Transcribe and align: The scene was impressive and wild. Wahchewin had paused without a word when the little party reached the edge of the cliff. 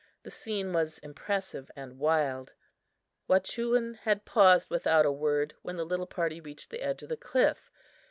The 0.23 0.31
scene 0.31 0.73
was 0.73 0.97
impressive 0.97 1.69
and 1.75 1.99
wild. 1.99 2.53
Wahchewin 3.29 3.99
had 3.99 4.25
paused 4.25 4.71
without 4.71 5.05
a 5.05 5.11
word 5.11 5.53
when 5.61 5.75
the 5.77 5.85
little 5.85 6.07
party 6.07 6.41
reached 6.41 6.71
the 6.71 6.81
edge 6.81 7.03
of 7.03 7.09
the 7.09 7.15
cliff. 7.17 7.69